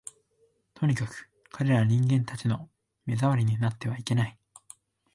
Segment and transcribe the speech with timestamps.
[0.73, 2.71] とにかく、彼等人間たちの
[3.05, 4.39] 目障りになってはいけない